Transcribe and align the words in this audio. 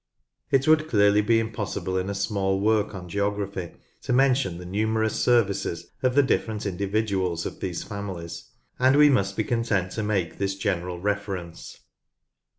It 0.49 0.67
would 0.67 0.87
clearly 0.89 1.21
be 1.21 1.37
impossible 1.39 1.95
in 1.95 2.09
a 2.09 2.15
small 2.15 2.59
work 2.59 2.95
on 2.95 3.07
geography 3.07 3.73
to 4.01 4.11
mention 4.11 4.57
the 4.57 4.65
numerous 4.65 5.21
services 5.21 5.91
of 6.01 6.15
the 6.15 6.23
different 6.23 6.65
individuals 6.65 7.45
of 7.45 7.59
these 7.59 7.83
families, 7.83 8.49
and 8.79 8.95
we 8.95 9.11
must 9.11 9.37
be 9.37 9.43
content 9.43 9.91
to 9.91 10.01
make 10.01 10.39
this 10.39 10.55
general 10.55 10.99
reference. 10.99 11.81